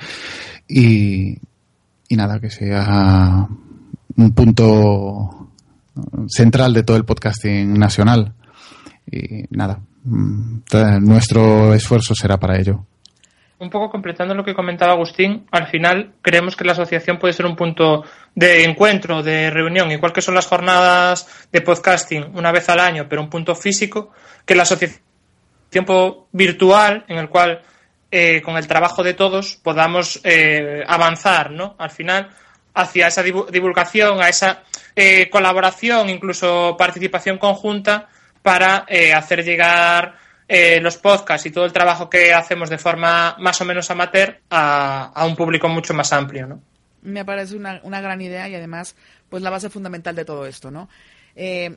y, 0.73 1.37
y 2.07 2.15
nada, 2.15 2.39
que 2.39 2.49
sea 2.49 3.47
un 4.15 4.31
punto 4.33 5.49
central 6.27 6.73
de 6.73 6.83
todo 6.83 6.97
el 6.97 7.05
podcasting 7.05 7.73
nacional. 7.73 8.33
Y 9.11 9.45
nada, 9.51 9.79
mm, 10.03 10.61
nuestro 11.01 11.73
esfuerzo 11.73 12.15
será 12.15 12.37
para 12.37 12.59
ello 12.59 12.85
un 13.63 13.69
poco 13.69 13.89
completando 13.89 14.35
lo 14.35 14.43
que 14.43 14.53
comentaba 14.53 14.91
Agustín, 14.91 15.47
al 15.51 15.67
final 15.67 16.15
creemos 16.21 16.55
que 16.55 16.65
la 16.65 16.73
asociación 16.73 17.17
puede 17.17 17.33
ser 17.33 17.45
un 17.45 17.55
punto 17.55 18.03
de 18.35 18.65
encuentro, 18.65 19.23
de 19.23 19.49
reunión, 19.49 19.89
igual 19.89 20.11
que 20.11 20.21
son 20.21 20.35
las 20.35 20.47
jornadas 20.47 21.47
de 21.49 21.61
podcasting 21.61 22.35
una 22.35 22.51
vez 22.51 22.67
al 22.67 22.81
año, 22.81 23.07
pero 23.07 23.21
un 23.21 23.29
punto 23.29 23.55
físico, 23.55 24.11
que 24.45 24.55
la 24.55 24.63
asociación 24.63 25.01
virtual 26.31 27.05
en 27.07 27.17
el 27.17 27.29
cual 27.29 27.61
eh, 28.13 28.41
con 28.41 28.55
el 28.57 28.67
trabajo 28.67 29.03
de 29.03 29.13
todos 29.13 29.55
podamos 29.55 30.21
eh, 30.23 30.83
avanzar, 30.87 31.51
¿no? 31.51 31.75
Al 31.79 31.89
final 31.89 32.29
hacia 32.73 33.07
esa 33.07 33.23
divulgación, 33.23 34.21
a 34.21 34.29
esa 34.29 34.63
eh, 34.95 35.29
colaboración, 35.29 36.09
incluso 36.09 36.75
participación 36.77 37.37
conjunta 37.37 38.09
para 38.41 38.85
hacer 39.15 39.43
llegar 39.43 40.23
eh, 40.47 40.81
los 40.81 40.97
podcasts 40.97 41.47
y 41.47 41.51
todo 41.51 41.65
el 41.65 41.71
trabajo 41.71 42.09
que 42.09 42.33
hacemos 42.33 42.69
de 42.69 42.77
forma 42.77 43.35
más 43.39 43.59
o 43.61 43.65
menos 43.65 43.89
amateur 43.89 44.41
a, 44.49 45.25
un 45.25 45.35
público 45.35 45.69
mucho 45.69 45.93
más 45.93 46.11
amplio, 46.11 46.45
¿no? 46.45 46.61
Me 47.01 47.25
parece 47.25 47.55
una, 47.55 47.79
gran 47.81 48.21
idea 48.21 48.47
y 48.47 48.55
además, 48.55 48.95
pues 49.29 49.41
la 49.41 49.49
base 49.49 49.69
fundamental 49.69 50.15
de 50.15 50.25
todo 50.25 50.45
esto, 50.45 50.69
¿no? 50.69 50.89
Eh, 51.35 51.75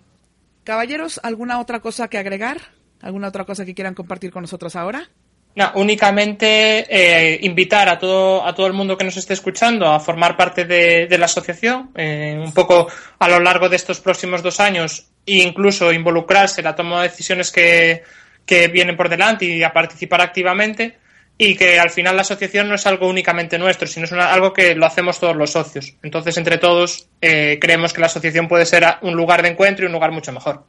caballeros, 0.65 1.21
¿alguna 1.23 1.61
otra 1.61 1.81
cosa 1.81 2.09
que 2.09 2.19
agregar? 2.19 2.59
¿Alguna 3.01 3.29
otra 3.29 3.45
cosa 3.45 3.65
que 3.65 3.75
quieran 3.75 3.95
compartir 3.95 4.31
con 4.31 4.43
nosotros 4.43 4.77
ahora? 4.77 5.09
No, 5.57 5.73
únicamente 5.75 6.87
eh, 6.89 7.39
invitar 7.43 7.89
a 7.89 7.99
todo, 7.99 8.47
a 8.47 8.55
todo 8.55 8.67
el 8.67 8.75
mundo 8.75 8.97
que 8.97 9.05
nos 9.05 9.17
esté 9.17 9.33
escuchando 9.33 9.87
a 9.87 9.99
formar 9.99 10.37
parte 10.37 10.67
de, 10.67 11.17
la 11.19 11.25
asociación, 11.25 11.91
un 11.97 12.53
poco 12.53 12.89
a 13.19 13.29
lo 13.29 13.41
largo 13.41 13.69
de 13.69 13.77
estos 13.77 14.01
próximos 14.01 14.43
dos 14.43 14.61
años 14.61 15.09
e 15.25 15.39
incluso 15.39 15.93
involucrarse 15.93 16.61
en 16.61 16.67
la 16.67 16.77
toma 16.77 17.03
de 17.03 17.09
decisiones 17.09 17.51
que, 17.51 18.03
que 18.45 18.69
vienen 18.69 18.97
por 18.97 19.09
delante 19.09 19.45
y 19.45 19.63
a 19.63 19.73
participar 19.73 20.21
activamente 20.21 20.99
y 21.39 21.55
que 21.55 21.79
al 21.79 21.91
final 21.91 22.17
la 22.17 22.23
asociación 22.23 22.69
no 22.69 22.77
es 22.77 22.87
algo 22.87 23.09
únicamente 23.09 23.59
nuestro, 23.59 23.87
sino 23.87 24.07
es 24.07 24.13
algo 24.13 24.53
que 24.53 24.75
lo 24.75 24.87
hacemos 24.87 25.21
todos 25.21 25.37
los 25.37 25.51
socios. 25.51 25.95
Entonces, 26.03 26.37
entre 26.39 26.57
todos, 26.59 27.09
eh, 27.21 27.59
creemos 27.61 27.93
que 27.93 28.01
la 28.01 28.07
asociación 28.07 28.49
puede 28.49 28.65
ser 28.65 28.85
un 29.03 29.15
lugar 29.15 29.43
de 29.43 29.49
encuentro 29.49 29.85
y 29.85 29.87
un 29.87 29.93
lugar 29.93 30.13
mucho 30.13 30.33
mejor. 30.33 30.65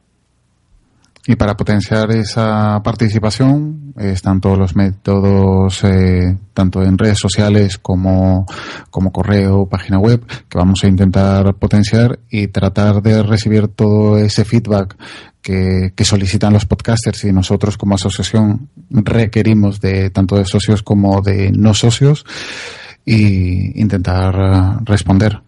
Y 1.30 1.36
para 1.36 1.58
potenciar 1.58 2.10
esa 2.12 2.82
participación 2.82 3.92
están 3.98 4.40
todos 4.40 4.56
los 4.56 4.74
métodos, 4.74 5.84
eh, 5.84 6.34
tanto 6.54 6.82
en 6.82 6.96
redes 6.96 7.18
sociales 7.18 7.76
como, 7.76 8.46
como 8.88 9.12
correo, 9.12 9.68
página 9.68 9.98
web, 9.98 10.24
que 10.48 10.56
vamos 10.56 10.82
a 10.82 10.88
intentar 10.88 11.54
potenciar 11.56 12.18
y 12.30 12.46
tratar 12.46 13.02
de 13.02 13.22
recibir 13.22 13.68
todo 13.68 14.16
ese 14.16 14.46
feedback 14.46 14.96
que, 15.42 15.92
que, 15.94 16.04
solicitan 16.06 16.54
los 16.54 16.64
podcasters. 16.64 17.24
Y 17.24 17.32
nosotros 17.34 17.76
como 17.76 17.96
asociación 17.96 18.70
requerimos 18.88 19.82
de 19.82 20.08
tanto 20.08 20.36
de 20.36 20.46
socios 20.46 20.82
como 20.82 21.20
de 21.20 21.52
no 21.52 21.74
socios 21.74 22.24
y 23.04 23.78
intentar 23.78 24.34
eh, 24.34 24.82
responder 24.86 25.42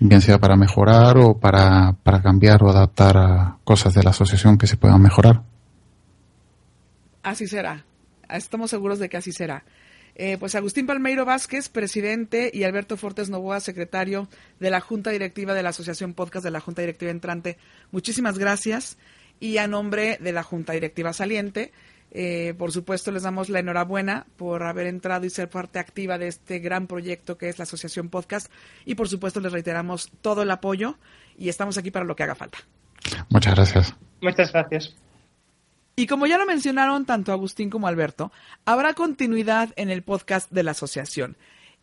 bien 0.00 0.20
sea 0.22 0.38
para 0.38 0.56
mejorar 0.56 1.18
o 1.18 1.38
para, 1.38 1.94
para 2.02 2.22
cambiar 2.22 2.62
o 2.62 2.70
adaptar 2.70 3.16
a 3.16 3.58
cosas 3.64 3.94
de 3.94 4.02
la 4.02 4.10
asociación 4.10 4.58
que 4.58 4.66
se 4.66 4.76
puedan 4.76 5.00
mejorar. 5.00 5.42
Así 7.22 7.46
será. 7.46 7.84
Estamos 8.28 8.70
seguros 8.70 8.98
de 8.98 9.08
que 9.08 9.18
así 9.18 9.32
será. 9.32 9.64
Eh, 10.14 10.36
pues 10.38 10.54
Agustín 10.54 10.86
Palmeiro 10.86 11.24
Vázquez, 11.24 11.68
presidente, 11.68 12.50
y 12.52 12.64
Alberto 12.64 12.96
Fortes 12.96 13.30
Novoa, 13.30 13.60
secretario 13.60 14.28
de 14.58 14.70
la 14.70 14.80
Junta 14.80 15.10
Directiva 15.10 15.54
de 15.54 15.62
la 15.62 15.70
Asociación 15.70 16.14
Podcast 16.14 16.44
de 16.44 16.50
la 16.50 16.60
Junta 16.60 16.82
Directiva 16.82 17.10
Entrante, 17.10 17.58
muchísimas 17.90 18.38
gracias. 18.38 18.98
Y 19.38 19.56
a 19.56 19.66
nombre 19.66 20.18
de 20.20 20.32
la 20.32 20.42
Junta 20.42 20.74
Directiva 20.74 21.14
Saliente, 21.14 21.72
eh, 22.10 22.54
por 22.58 22.72
supuesto, 22.72 23.12
les 23.12 23.22
damos 23.22 23.48
la 23.48 23.60
enhorabuena 23.60 24.26
por 24.36 24.62
haber 24.64 24.86
entrado 24.86 25.26
y 25.26 25.30
ser 25.30 25.48
parte 25.48 25.78
activa 25.78 26.18
de 26.18 26.28
este 26.28 26.58
gran 26.58 26.86
proyecto 26.86 27.38
que 27.38 27.48
es 27.48 27.58
la 27.58 27.64
Asociación 27.64 28.08
Podcast. 28.08 28.50
Y 28.84 28.96
por 28.96 29.08
supuesto, 29.08 29.40
les 29.40 29.52
reiteramos 29.52 30.10
todo 30.20 30.42
el 30.42 30.50
apoyo 30.50 30.96
y 31.38 31.48
estamos 31.48 31.78
aquí 31.78 31.90
para 31.90 32.04
lo 32.04 32.16
que 32.16 32.24
haga 32.24 32.34
falta. 32.34 32.58
Muchas 33.28 33.54
gracias. 33.54 33.94
Muchas 34.20 34.52
gracias. 34.52 34.94
Y 35.96 36.06
como 36.06 36.26
ya 36.26 36.38
lo 36.38 36.46
mencionaron 36.46 37.04
tanto 37.04 37.32
Agustín 37.32 37.70
como 37.70 37.86
Alberto, 37.86 38.32
habrá 38.64 38.94
continuidad 38.94 39.70
en 39.76 39.90
el 39.90 40.02
podcast 40.02 40.50
de 40.50 40.62
la 40.62 40.70
asociación. 40.70 41.36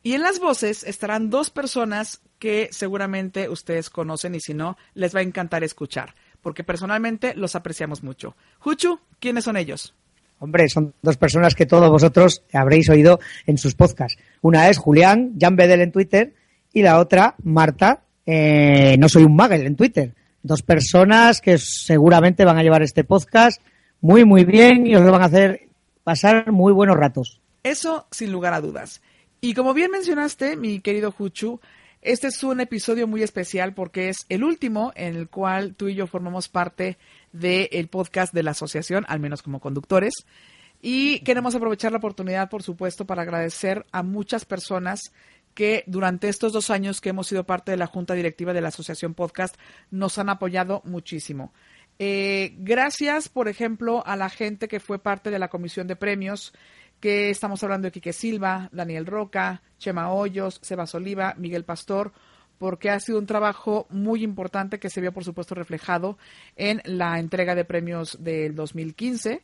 Y 0.04 0.14
en 0.14 0.22
las 0.22 0.40
voces 0.40 0.84
estarán 0.84 1.30
dos 1.30 1.50
personas 1.50 2.22
que 2.40 2.70
seguramente 2.72 3.50
ustedes 3.50 3.90
conocen 3.90 4.36
y 4.36 4.40
si 4.40 4.54
no, 4.54 4.78
les 4.94 5.16
va 5.16 5.20
a 5.20 5.24
encantar 5.24 5.64
escuchar, 5.64 6.16
porque 6.42 6.64
personalmente 6.64 7.36
los 7.36 7.56
apreciamos 7.56 8.04
mucho. 8.04 8.36
Juchu, 8.60 9.00
¿quiénes 9.20 9.44
son 9.44 9.58
ellos? 9.58 9.96
Hombre, 10.40 10.70
son 10.70 10.94
dos 11.02 11.18
personas 11.18 11.56
que 11.56 11.66
todos 11.66 11.90
vosotros 11.90 12.44
habréis 12.54 12.90
oído 12.90 13.20
en 13.46 13.58
sus 13.58 13.76
podcasts. 13.76 14.22
Una 14.42 14.70
es 14.70 14.78
Julián, 14.78 15.34
Jan 15.40 15.56
Bedel 15.56 15.82
en 15.82 15.92
Twitter, 15.92 16.34
y 16.74 16.84
la 16.84 17.00
otra, 17.00 17.36
Marta, 17.44 18.04
eh, 18.26 18.96
No 19.00 19.10
Soy 19.10 19.24
un 19.24 19.36
Magel 19.36 19.66
en 19.66 19.76
Twitter. 19.76 20.14
Dos 20.44 20.62
personas 20.62 21.42
que 21.42 21.58
seguramente 21.58 22.46
van 22.46 22.58
a 22.58 22.64
llevar 22.64 22.84
este 22.84 23.04
podcast 23.04 23.62
muy, 24.02 24.26
muy 24.26 24.46
bien 24.46 24.86
y 24.86 24.96
os 24.96 25.04
lo 25.04 25.12
van 25.12 25.24
a 25.24 25.26
hacer 25.26 25.68
pasar 26.04 26.52
muy 26.52 26.72
buenos 26.72 26.98
ratos. 26.98 27.42
Eso 27.64 28.08
sin 28.12 28.32
lugar 28.32 28.54
a 28.54 28.62
dudas. 28.62 29.02
Y 29.42 29.54
como 29.54 29.74
bien 29.74 29.92
mencionaste, 29.92 30.56
mi 30.56 30.80
querido 30.80 31.12
Juchu, 31.12 31.60
este 32.08 32.28
es 32.28 32.42
un 32.42 32.62
episodio 32.62 33.06
muy 33.06 33.22
especial 33.22 33.74
porque 33.74 34.08
es 34.08 34.26
el 34.30 34.46
último 34.46 34.94
en 34.96 35.18
el 35.18 35.28
cual 35.28 35.76
tú 35.76 35.90
y 35.90 35.96
yo 35.96 36.08
formamos 36.08 36.48
parte 36.48 36.98
del 37.34 37.90
podcast 37.90 38.34
de 38.34 38.44
la 38.44 38.52
asociación, 38.52 39.06
al 39.10 39.20
menos 39.20 39.44
como 39.44 39.60
conductores. 39.60 40.14
Y 40.82 41.20
queremos 41.20 41.54
aprovechar 41.54 41.92
la 41.92 41.98
oportunidad, 41.98 42.50
por 42.50 42.64
supuesto, 42.64 43.06
para 43.06 43.24
agradecer 43.24 43.86
a 43.92 44.04
muchas 44.04 44.46
personas 44.46 45.12
que 45.54 45.84
durante 45.86 46.30
estos 46.30 46.54
dos 46.54 46.70
años 46.70 47.02
que 47.02 47.10
hemos 47.10 47.28
sido 47.28 47.44
parte 47.44 47.72
de 47.72 47.78
la 47.78 47.88
junta 47.88 48.14
directiva 48.14 48.54
de 48.54 48.62
la 48.62 48.70
Asociación 48.70 49.14
Podcast 49.14 49.56
nos 49.92 50.18
han 50.18 50.30
apoyado 50.30 50.82
muchísimo. 50.86 51.52
Eh, 52.00 52.54
gracias, 52.60 53.28
por 53.28 53.50
ejemplo, 53.50 54.02
a 54.06 54.16
la 54.16 54.30
gente 54.30 54.68
que 54.70 54.80
fue 54.80 55.00
parte 55.00 55.30
de 55.30 55.40
la 55.40 55.50
comisión 55.50 55.88
de 55.88 55.96
premios, 55.98 56.54
que 57.00 57.30
estamos 57.30 57.64
hablando 57.64 57.88
de 57.88 57.92
Quique 57.92 58.14
Silva, 58.14 58.70
Daniel 58.72 59.06
Roca, 59.06 59.62
Chema 59.78 60.12
Hoyos, 60.12 60.60
Sebas 60.62 60.94
Oliva, 60.96 61.36
Miguel 61.38 61.64
Pastor, 61.64 62.12
porque 62.58 62.90
ha 62.90 63.00
sido 63.00 63.20
un 63.20 63.26
trabajo 63.26 63.86
muy 63.90 64.24
importante 64.24 64.80
que 64.80 64.90
se 64.90 65.02
vio, 65.02 65.12
por 65.12 65.24
supuesto, 65.24 65.56
reflejado 65.56 66.18
en 66.56 66.82
la 66.86 67.20
entrega 67.20 67.56
de 67.56 67.66
premios 67.66 68.18
del 68.22 68.56
2015 68.56 69.42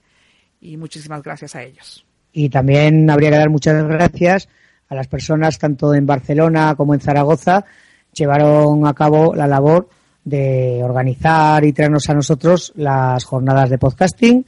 y 0.61 0.77
muchísimas 0.77 1.21
gracias 1.21 1.55
a 1.55 1.63
ellos. 1.63 2.05
Y 2.31 2.49
también 2.49 3.09
habría 3.09 3.29
que 3.29 3.37
dar 3.37 3.49
muchas 3.49 3.83
gracias 3.87 4.49
a 4.89 4.95
las 4.95 5.07
personas, 5.07 5.59
tanto 5.59 5.93
en 5.93 6.05
Barcelona 6.05 6.75
como 6.75 6.93
en 6.93 6.99
Zaragoza, 6.99 7.65
llevaron 8.13 8.85
a 8.87 8.93
cabo 8.93 9.35
la 9.35 9.47
labor 9.47 9.89
de 10.23 10.81
organizar 10.83 11.63
y 11.65 11.73
traernos 11.73 12.09
a 12.09 12.13
nosotros 12.13 12.71
las 12.75 13.23
jornadas 13.25 13.69
de 13.69 13.77
podcasting, 13.77 14.45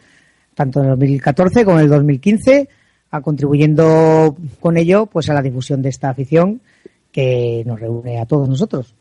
tanto 0.54 0.80
en 0.80 0.86
el 0.86 0.92
2014 0.92 1.66
como 1.66 1.78
en 1.80 1.86
el 1.86 1.90
2015, 1.90 2.70
a 3.16 3.22
contribuyendo 3.22 4.36
con 4.60 4.78
ello 4.78 5.06
pues 5.06 5.30
a 5.30 5.34
la 5.34 5.42
difusión 5.42 5.82
de 5.82 5.90
esta 5.90 6.10
afición 6.10 6.62
que 7.12 7.64
nos 7.66 7.80
reúne 7.80 8.20
a 8.20 8.26
todos 8.26 8.50
nosotros. 8.50 8.94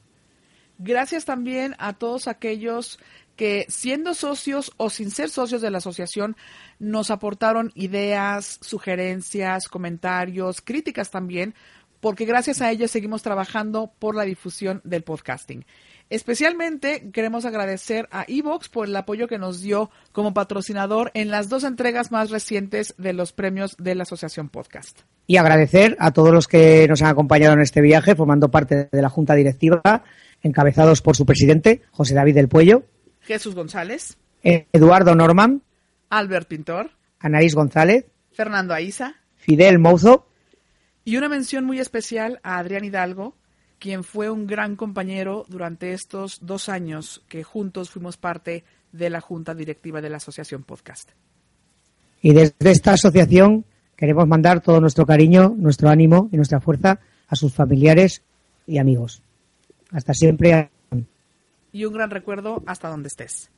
Gracias 0.78 1.24
también 1.24 1.74
a 1.78 1.92
todos 1.92 2.28
aquellos 2.28 2.98
que, 3.36 3.66
siendo 3.68 4.14
socios 4.14 4.72
o 4.76 4.90
sin 4.90 5.10
ser 5.10 5.30
socios 5.30 5.62
de 5.62 5.70
la 5.70 5.78
asociación, 5.78 6.36
nos 6.78 7.10
aportaron 7.10 7.72
ideas, 7.74 8.58
sugerencias, 8.60 9.68
comentarios, 9.68 10.60
críticas 10.60 11.10
también, 11.10 11.54
porque 12.00 12.24
gracias 12.24 12.60
a 12.60 12.70
ellos 12.70 12.90
seguimos 12.90 13.22
trabajando 13.22 13.92
por 13.98 14.14
la 14.14 14.24
difusión 14.24 14.80
del 14.84 15.02
podcasting. 15.02 15.64
Especialmente 16.10 17.10
queremos 17.12 17.44
agradecer 17.44 18.08
a 18.12 18.24
Evox 18.28 18.68
por 18.68 18.86
el 18.86 18.94
apoyo 18.96 19.26
que 19.26 19.38
nos 19.38 19.60
dio 19.60 19.90
como 20.12 20.34
patrocinador 20.34 21.10
en 21.14 21.30
las 21.30 21.48
dos 21.48 21.64
entregas 21.64 22.12
más 22.12 22.30
recientes 22.30 22.94
de 22.98 23.12
los 23.12 23.32
premios 23.32 23.76
de 23.78 23.94
la 23.94 24.02
Asociación 24.02 24.48
Podcast. 24.48 25.00
Y 25.26 25.38
agradecer 25.38 25.96
a 25.98 26.12
todos 26.12 26.32
los 26.32 26.46
que 26.46 26.86
nos 26.88 27.00
han 27.02 27.08
acompañado 27.08 27.54
en 27.54 27.60
este 27.60 27.80
viaje, 27.80 28.14
formando 28.14 28.50
parte 28.50 28.88
de 28.92 29.02
la 29.02 29.08
Junta 29.08 29.34
Directiva, 29.34 30.04
encabezados 30.42 31.00
por 31.00 31.16
su 31.16 31.24
presidente, 31.24 31.82
José 31.90 32.14
David 32.14 32.34
del 32.34 32.48
Puello. 32.48 32.84
Jesús 33.20 33.54
González. 33.54 34.18
Eduardo 34.42 35.14
Norman. 35.14 35.62
Albert 36.10 36.48
Pintor. 36.48 36.90
Anaís 37.18 37.54
González. 37.54 38.04
Fernando 38.32 38.74
Aiza. 38.74 39.14
Fidel 39.36 39.78
Mouzo. 39.78 40.28
Y 41.06 41.16
una 41.16 41.30
mención 41.30 41.64
muy 41.64 41.80
especial 41.80 42.40
a 42.42 42.58
Adrián 42.58 42.84
Hidalgo, 42.84 43.34
quien 43.84 44.02
fue 44.02 44.30
un 44.30 44.46
gran 44.46 44.76
compañero 44.76 45.44
durante 45.46 45.92
estos 45.92 46.38
dos 46.40 46.70
años 46.70 47.22
que 47.28 47.44
juntos 47.44 47.90
fuimos 47.90 48.16
parte 48.16 48.64
de 48.92 49.10
la 49.10 49.20
Junta 49.20 49.54
Directiva 49.54 50.00
de 50.00 50.08
la 50.08 50.16
Asociación 50.16 50.62
Podcast. 50.62 51.10
Y 52.22 52.32
desde 52.32 52.70
esta 52.70 52.94
asociación 52.94 53.66
queremos 53.94 54.26
mandar 54.26 54.62
todo 54.62 54.80
nuestro 54.80 55.04
cariño, 55.04 55.54
nuestro 55.58 55.90
ánimo 55.90 56.30
y 56.32 56.38
nuestra 56.38 56.62
fuerza 56.62 56.98
a 57.28 57.36
sus 57.36 57.52
familiares 57.52 58.22
y 58.66 58.78
amigos. 58.78 59.22
Hasta 59.90 60.14
siempre. 60.14 60.70
Y 61.70 61.84
un 61.84 61.92
gran 61.92 62.08
recuerdo 62.08 62.62
hasta 62.64 62.88
donde 62.88 63.08
estés. 63.08 63.50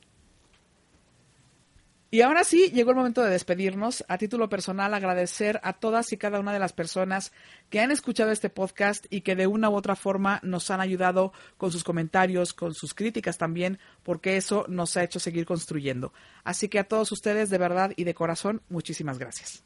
Y 2.09 2.21
ahora 2.21 2.45
sí, 2.45 2.71
llegó 2.73 2.91
el 2.91 2.97
momento 2.97 3.23
de 3.23 3.31
despedirnos. 3.31 4.05
A 4.07 4.17
título 4.17 4.49
personal, 4.49 4.95
agradecer 4.95 5.61
a 5.65 5.73
todas 5.73 6.13
y 6.13 6.17
cada 6.17 6.39
una 6.39 6.53
de 6.53 6.61
las 6.61 6.73
personas 6.73 7.33
que 7.69 7.81
han 7.81 7.91
escuchado 7.91 8.31
este 8.31 8.49
podcast 8.49 9.07
y 9.11 9.23
que 9.23 9.35
de 9.35 9.49
una 9.49 9.71
u 9.71 9.75
otra 9.75 9.97
forma 9.97 10.39
nos 10.45 10.71
han 10.71 10.81
ayudado 10.81 11.33
con 11.57 11.73
sus 11.73 11.83
comentarios, 11.83 12.55
con 12.55 12.75
sus 12.75 12.95
críticas 12.95 13.39
también, 13.39 13.81
porque 14.05 14.37
eso 14.37 14.67
nos 14.69 14.97
ha 14.97 15.03
hecho 15.03 15.19
seguir 15.19 15.47
construyendo. 15.47 16.13
Así 16.45 16.69
que 16.69 16.79
a 16.79 16.85
todos 16.85 17.11
ustedes, 17.11 17.51
de 17.51 17.59
verdad 17.59 17.93
y 17.97 18.05
de 18.05 18.15
corazón, 18.15 18.63
muchísimas 18.69 19.19
gracias. 19.19 19.65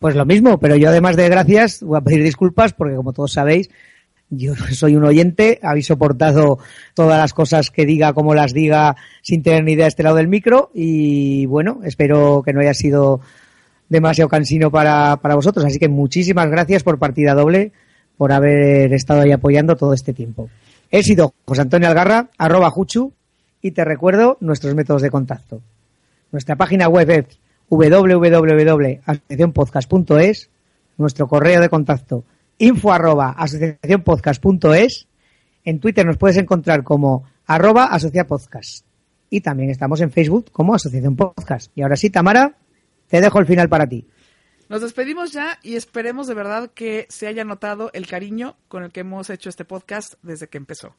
Pues 0.00 0.16
lo 0.16 0.24
mismo, 0.24 0.58
pero 0.58 0.76
yo 0.76 0.88
además 0.88 1.14
de 1.16 1.28
gracias, 1.28 1.82
voy 1.82 1.98
a 1.98 2.00
pedir 2.00 2.24
disculpas 2.24 2.72
porque 2.72 2.96
como 2.96 3.12
todos 3.12 3.32
sabéis, 3.32 3.70
yo 4.30 4.54
soy 4.54 4.96
un 4.96 5.04
oyente, 5.04 5.58
habéis 5.62 5.86
soportado 5.86 6.58
todas 6.94 7.18
las 7.18 7.34
cosas 7.34 7.70
que 7.70 7.84
diga 7.84 8.12
como 8.12 8.32
las 8.34 8.54
diga 8.54 8.94
sin 9.22 9.42
tener 9.42 9.64
ni 9.64 9.72
idea 9.72 9.86
de 9.86 9.88
este 9.88 10.04
lado 10.04 10.16
del 10.16 10.28
micro 10.28 10.70
y 10.72 11.46
bueno, 11.46 11.80
espero 11.84 12.42
que 12.44 12.52
no 12.52 12.60
haya 12.60 12.74
sido 12.74 13.20
demasiado 13.88 14.28
cansino 14.28 14.70
para, 14.70 15.16
para 15.16 15.34
vosotros. 15.34 15.64
Así 15.64 15.80
que 15.80 15.88
muchísimas 15.88 16.48
gracias 16.48 16.84
por 16.84 16.98
partida 16.98 17.34
doble, 17.34 17.72
por 18.16 18.30
haber 18.32 18.92
estado 18.92 19.22
ahí 19.22 19.32
apoyando 19.32 19.74
todo 19.76 19.94
este 19.94 20.12
tiempo. 20.12 20.48
He 20.92 21.02
sido 21.02 21.34
José 21.44 21.62
Antonio 21.62 21.88
Algarra, 21.88 22.28
arroba 22.38 22.70
Juchu, 22.70 23.12
y 23.60 23.72
te 23.72 23.84
recuerdo 23.84 24.36
nuestros 24.40 24.74
métodos 24.74 25.02
de 25.02 25.10
contacto. 25.10 25.60
Nuestra 26.32 26.56
página 26.56 26.88
web 26.88 27.10
es 27.10 27.26
www.asociacionpodcast.es, 27.68 30.50
nuestro 30.96 31.28
correo 31.28 31.60
de 31.60 31.68
contacto 31.68 32.24
info 32.60 32.92
arroba 32.92 33.30
asociacionpodcast.es. 33.30 35.08
En 35.64 35.80
Twitter 35.80 36.06
nos 36.06 36.18
puedes 36.18 36.36
encontrar 36.36 36.84
como 36.84 37.24
arroba 37.46 37.86
asociapodcast. 37.86 38.86
Y 39.30 39.40
también 39.40 39.70
estamos 39.70 40.00
en 40.00 40.12
Facebook 40.12 40.50
como 40.52 40.74
Asociación 40.74 41.16
Podcast. 41.16 41.72
Y 41.74 41.82
ahora 41.82 41.96
sí, 41.96 42.10
Tamara, 42.10 42.56
te 43.08 43.20
dejo 43.20 43.38
el 43.38 43.46
final 43.46 43.68
para 43.68 43.88
ti. 43.88 44.06
Nos 44.68 44.82
despedimos 44.82 45.32
ya 45.32 45.58
y 45.62 45.74
esperemos 45.74 46.26
de 46.26 46.34
verdad 46.34 46.70
que 46.72 47.06
se 47.08 47.26
haya 47.26 47.44
notado 47.44 47.90
el 47.92 48.06
cariño 48.06 48.56
con 48.68 48.84
el 48.84 48.92
que 48.92 49.00
hemos 49.00 49.30
hecho 49.30 49.48
este 49.48 49.64
podcast 49.64 50.14
desde 50.22 50.48
que 50.48 50.58
empezó. 50.58 50.94